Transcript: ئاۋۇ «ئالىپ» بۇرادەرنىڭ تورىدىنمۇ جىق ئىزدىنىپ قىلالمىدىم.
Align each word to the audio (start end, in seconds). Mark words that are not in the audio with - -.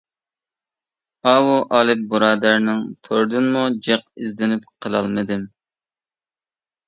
ئاۋۇ 1.31 1.57
«ئالىپ» 1.79 1.99
بۇرادەرنىڭ 2.13 2.81
تورىدىنمۇ 3.07 3.61
جىق 3.89 4.07
ئىزدىنىپ 4.23 4.65
قىلالمىدىم. 4.87 5.47